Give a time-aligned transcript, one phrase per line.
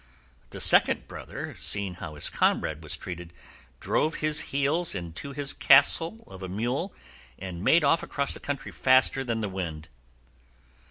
[0.49, 3.31] The second brother, seeing how his comrade was treated,
[3.79, 6.91] drove his heels into his castle of a mule
[7.37, 9.89] and made off across the country faster than the wind.